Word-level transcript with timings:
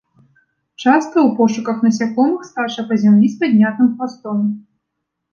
Часта 0.83 1.09
ў 1.09 1.25
пошуках 1.41 1.83
насякомых 1.87 2.47
скача 2.49 2.85
па 2.89 2.97
зямлі 3.03 3.27
з 3.35 3.37
паднятым 3.43 3.91
хвастом. 3.93 4.39